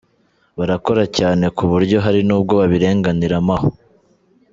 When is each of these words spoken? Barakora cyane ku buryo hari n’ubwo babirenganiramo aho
Barakora 0.57 1.03
cyane 1.17 1.45
ku 1.55 1.63
buryo 1.71 1.97
hari 2.05 2.21
n’ubwo 2.27 2.53
babirenganiramo 2.61 3.51
aho 3.57 3.69